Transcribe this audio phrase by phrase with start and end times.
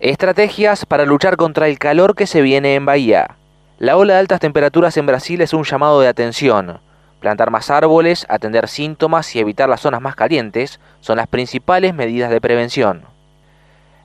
[0.00, 3.36] Estrategias para luchar contra el calor que se viene en Bahía.
[3.78, 6.78] La ola de altas temperaturas en Brasil es un llamado de atención.
[7.18, 12.30] Plantar más árboles, atender síntomas y evitar las zonas más calientes son las principales medidas
[12.30, 13.06] de prevención.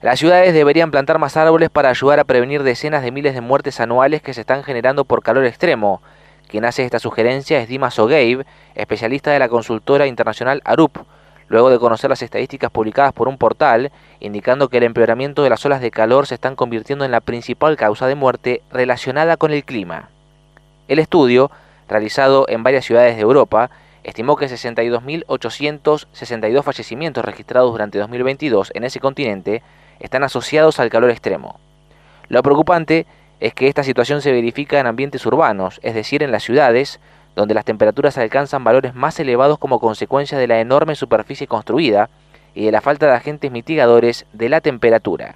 [0.02, 3.80] Las ciudades deberían plantar más árboles para ayudar a prevenir decenas de miles de muertes
[3.80, 6.02] anuales que se están generando por calor extremo.
[6.48, 10.98] Quien hace esta sugerencia es Dimas O'Gabe, especialista de la consultora internacional ARUP,
[11.48, 15.66] luego de conocer las estadísticas publicadas por un portal indicando que el empeoramiento de las
[15.66, 19.64] olas de calor se están convirtiendo en la principal causa de muerte relacionada con el
[19.64, 20.10] clima.
[20.88, 21.52] El estudio,
[21.88, 23.70] realizado en varias ciudades de Europa,
[24.04, 29.64] estimó que 62.862 fallecimientos registrados durante 2022 en ese continente
[30.00, 31.60] están asociados al calor extremo.
[32.28, 33.06] Lo preocupante
[33.40, 37.00] es que esta situación se verifica en ambientes urbanos, es decir, en las ciudades,
[37.36, 42.10] donde las temperaturas alcanzan valores más elevados como consecuencia de la enorme superficie construida
[42.54, 45.36] y de la falta de agentes mitigadores de la temperatura.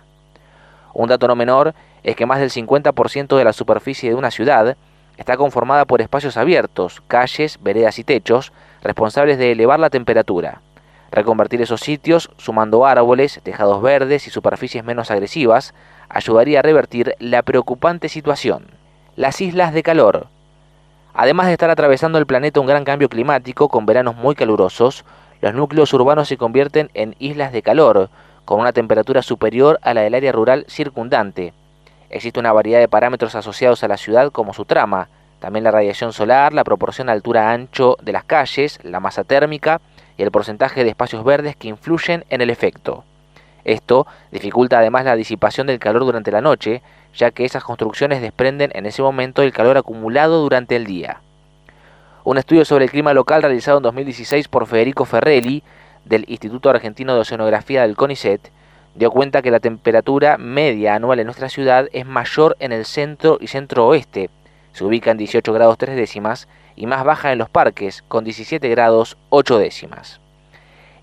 [0.93, 1.73] Un dato no menor
[2.03, 4.77] es que más del 50% de la superficie de una ciudad
[5.17, 10.61] está conformada por espacios abiertos, calles, veredas y techos, responsables de elevar la temperatura.
[11.11, 15.73] Reconvertir esos sitios, sumando árboles, tejados verdes y superficies menos agresivas,
[16.09, 18.67] ayudaría a revertir la preocupante situación.
[19.15, 20.27] Las islas de calor,
[21.19, 25.03] Además de estar atravesando el planeta un gran cambio climático con veranos muy calurosos,
[25.41, 28.11] los núcleos urbanos se convierten en islas de calor,
[28.45, 31.55] con una temperatura superior a la del área rural circundante.
[32.11, 36.13] Existe una variedad de parámetros asociados a la ciudad como su trama, también la radiación
[36.13, 39.81] solar, la proporción altura-ancho de las calles, la masa térmica
[40.17, 43.05] y el porcentaje de espacios verdes que influyen en el efecto.
[43.67, 46.81] Esto dificulta además la disipación del calor durante la noche,
[47.13, 51.19] ya que esas construcciones desprenden en ese momento el calor acumulado durante el día.
[52.23, 55.63] Un estudio sobre el clima local realizado en 2016 por Federico Ferrelli
[56.05, 58.51] del Instituto Argentino de Oceanografía del CONICET
[58.95, 63.37] dio cuenta que la temperatura media anual en nuestra ciudad es mayor en el centro
[63.41, 64.29] y centro oeste,
[64.71, 68.69] se ubica en 18 grados 3 décimas, y más baja en los parques, con 17
[68.69, 70.21] grados 8 décimas.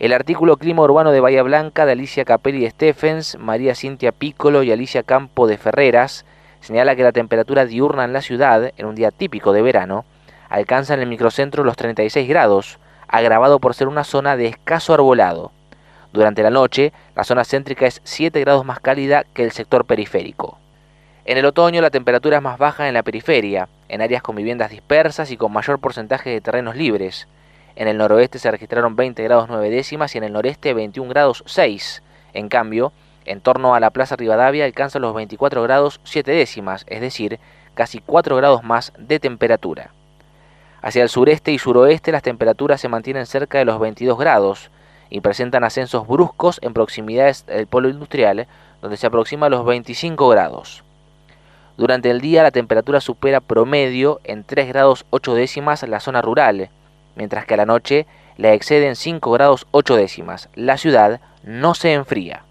[0.00, 4.72] El artículo Clima Urbano de Bahía Blanca de Alicia Capelli Stephens, María Cintia Piccolo y
[4.72, 6.24] Alicia Campo de Ferreras
[6.60, 10.04] señala que la temperatura diurna en la ciudad, en un día típico de verano,
[10.48, 15.52] alcanza en el microcentro los 36 grados, agravado por ser una zona de escaso arbolado.
[16.12, 20.58] Durante la noche, la zona céntrica es 7 grados más cálida que el sector periférico.
[21.24, 24.70] En el otoño la temperatura es más baja en la periferia, en áreas con viviendas
[24.70, 27.28] dispersas y con mayor porcentaje de terrenos libres.
[27.76, 31.42] En el noroeste se registraron 20 grados 9 décimas y en el noreste 21 grados
[31.46, 32.02] 6.
[32.32, 32.92] En cambio,
[33.24, 37.40] en torno a la Plaza Rivadavia alcanza los 24 grados 7 décimas, es decir,
[37.74, 39.90] casi 4 grados más de temperatura.
[40.82, 44.70] Hacia el sureste y suroeste las temperaturas se mantienen cerca de los 22 grados
[45.10, 48.46] y presentan ascensos bruscos en proximidades del polo industrial,
[48.82, 50.84] donde se aproxima a los 25 grados.
[51.76, 56.68] Durante el día la temperatura supera promedio en 3 grados 8 décimas la zona rural,
[57.16, 60.48] mientras que a la noche la exceden 5 grados 8 décimas.
[60.54, 62.42] La ciudad no se enfría.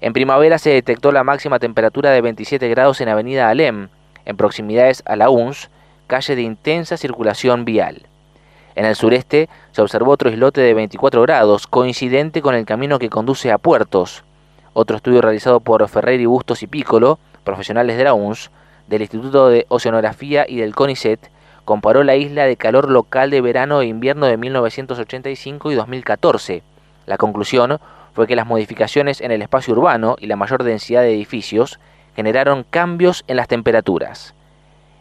[0.00, 3.88] En primavera se detectó la máxima temperatura de 27 grados en Avenida Alem,
[4.24, 5.68] en proximidades a la UNS,
[6.06, 8.06] calle de intensa circulación vial.
[8.74, 13.10] En el sureste se observó otro islote de 24 grados, coincidente con el camino que
[13.10, 14.24] conduce a puertos.
[14.72, 18.50] Otro estudio realizado por Ferrer y Bustos y Piccolo, profesionales de la UNS,
[18.88, 21.20] del Instituto de Oceanografía y del CONICET,
[21.70, 26.64] comparó la isla de calor local de verano e invierno de 1985 y 2014.
[27.06, 27.78] La conclusión
[28.12, 31.78] fue que las modificaciones en el espacio urbano y la mayor densidad de edificios
[32.16, 34.34] generaron cambios en las temperaturas.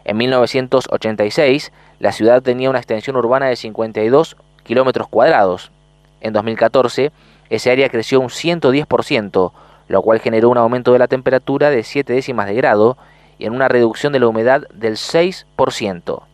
[0.06, 5.72] En 1986, la ciudad tenía una extensión urbana de 52 kilómetros cuadrados.
[6.22, 7.12] En 2014,
[7.50, 9.52] ese área creció un 110%,
[9.88, 12.96] lo cual generó un aumento de la temperatura de 7 décimas de grado
[13.40, 16.28] y en una reducción de la humedad del 6%.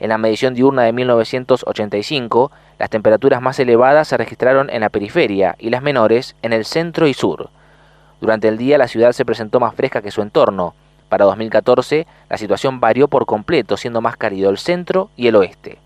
[0.00, 5.56] En la medición diurna de 1985, las temperaturas más elevadas se registraron en la periferia
[5.58, 7.50] y las menores en el centro y sur.
[8.20, 10.74] Durante el día la ciudad se presentó más fresca que su entorno.
[11.08, 15.78] Para 2014 la situación varió por completo, siendo más cálido el centro y el oeste.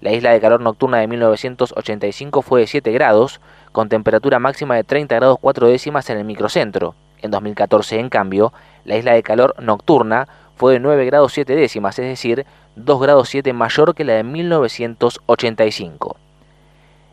[0.00, 3.40] La isla de calor nocturna de 1985 fue de 7 grados,
[3.72, 6.94] con temperatura máxima de 30 grados 4 décimas en el microcentro.
[7.20, 8.52] En 2014, en cambio,
[8.84, 12.46] la isla de calor nocturna fue de 9 grados 7 décimas, es decir,
[12.84, 16.16] 2 grados 7 mayor que la de 1985.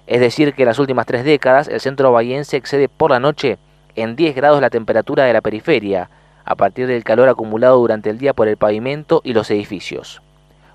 [0.07, 3.57] Es decir, que en las últimas tres décadas el centro bahiense excede por la noche
[3.95, 6.09] en 10 grados la temperatura de la periferia,
[6.43, 10.21] a partir del calor acumulado durante el día por el pavimento y los edificios.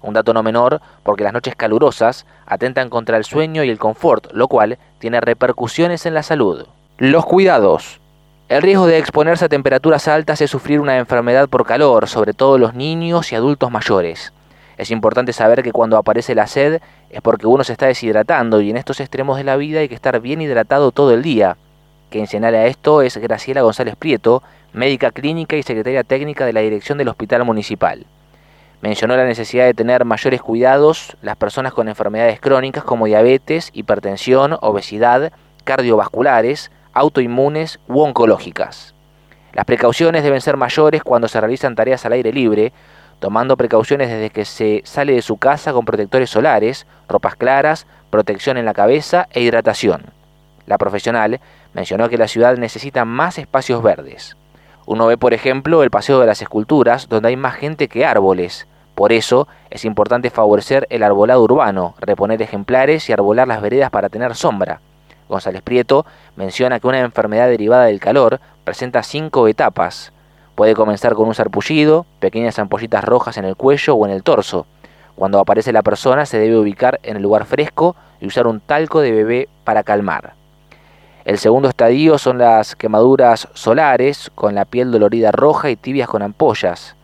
[0.03, 4.33] Un dato no menor porque las noches calurosas atentan contra el sueño y el confort,
[4.33, 6.67] lo cual tiene repercusiones en la salud.
[6.99, 8.01] Los cuidados.
[8.49, 12.59] El riesgo de exponerse a temperaturas altas es sufrir una enfermedad por calor, sobre todo
[12.59, 14.33] los niños y adultos mayores.
[14.81, 16.81] Es importante saber que cuando aparece la sed
[17.11, 19.95] es porque uno se está deshidratando y en estos extremos de la vida hay que
[19.95, 21.59] estar bien hidratado todo el día.
[22.09, 24.43] Quien señala esto es Graciela González Prieto,
[24.73, 28.07] médica clínica y secretaria técnica de la dirección del Hospital Municipal.
[28.81, 34.57] Mencionó la necesidad de tener mayores cuidados las personas con enfermedades crónicas como diabetes, hipertensión,
[34.63, 35.31] obesidad,
[35.65, 38.95] cardiovasculares, autoinmunes u oncológicas.
[39.53, 42.73] Las precauciones deben ser mayores cuando se realizan tareas al aire libre,
[43.21, 48.57] tomando precauciones desde que se sale de su casa con protectores solares, ropas claras, protección
[48.57, 50.07] en la cabeza e hidratación.
[50.67, 51.41] La profesional
[51.75, 54.37] mencionó que la ciudad necesita más espacios verdes.
[54.87, 58.67] Uno ve, por ejemplo, el Paseo de las Esculturas, donde hay más gente que árboles.
[58.95, 64.09] Por eso es importante favorecer el arbolado urbano, reponer ejemplares y arbolar las veredas para
[64.09, 64.81] tener sombra.
[65.29, 66.07] González Prieto
[66.37, 70.13] menciona que una enfermedad derivada del calor presenta cinco etapas.
[70.61, 74.67] Puede comenzar con un sarpullido, pequeñas ampollitas rojas en el cuello o en el torso.
[75.17, 79.01] Cuando aparece la persona se debe ubicar en el lugar fresco y usar un talco
[79.01, 80.35] de bebé para calmar.
[81.25, 86.21] El segundo estadio son las quemaduras solares con la piel dolorida roja y tibias con
[86.21, 86.95] ampollas.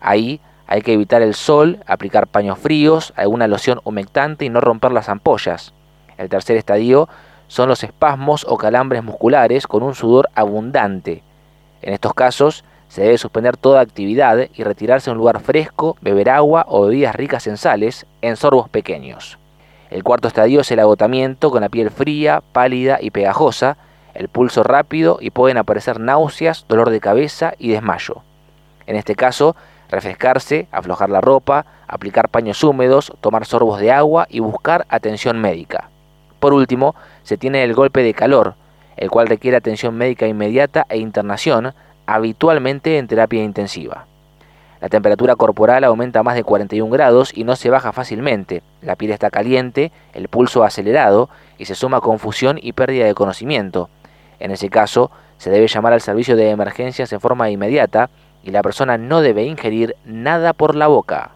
[0.00, 4.92] Ahí hay que evitar el sol, aplicar paños fríos, alguna loción humectante y no romper
[4.92, 5.74] las ampollas.
[6.16, 7.10] El tercer estadio
[7.46, 11.22] son los espasmos o calambres musculares con un sudor abundante.
[11.82, 16.30] En estos casos se debe suspender toda actividad y retirarse a un lugar fresco, beber
[16.30, 19.38] agua o bebidas ricas en sales en sorbos pequeños.
[19.90, 23.76] El cuarto estadio es el agotamiento con la piel fría, pálida y pegajosa,
[24.14, 28.22] el pulso rápido y pueden aparecer náuseas, dolor de cabeza y desmayo.
[28.86, 29.56] En este caso,
[29.88, 35.90] refrescarse, aflojar la ropa, aplicar paños húmedos, tomar sorbos de agua y buscar atención médica.
[36.40, 38.54] Por último, se tiene el golpe de calor,
[38.96, 41.74] el cual requiere atención médica inmediata e internación,
[42.06, 44.06] habitualmente en terapia intensiva.
[44.80, 48.62] La temperatura corporal aumenta más de 41 grados y no se baja fácilmente.
[48.82, 53.88] La piel está caliente, el pulso acelerado y se suma confusión y pérdida de conocimiento.
[54.38, 58.10] En ese caso, se debe llamar al servicio de emergencias en forma inmediata
[58.42, 61.35] y la persona no debe ingerir nada por la boca.